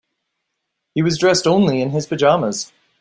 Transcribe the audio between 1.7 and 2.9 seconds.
in his pajamas.